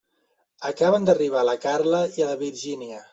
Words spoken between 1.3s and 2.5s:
la Carla i la